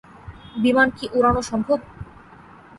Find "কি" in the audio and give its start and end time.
0.97-1.05